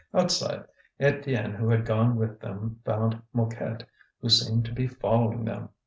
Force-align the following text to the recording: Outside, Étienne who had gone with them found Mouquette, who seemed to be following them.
Outside, 0.15 0.63
Étienne 0.99 1.55
who 1.55 1.69
had 1.69 1.85
gone 1.85 2.15
with 2.15 2.39
them 2.39 2.81
found 2.83 3.21
Mouquette, 3.33 3.83
who 4.19 4.29
seemed 4.29 4.65
to 4.65 4.73
be 4.73 4.87
following 4.87 5.45
them. 5.45 5.69